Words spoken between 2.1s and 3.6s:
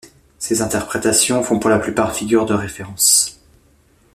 figure de référence.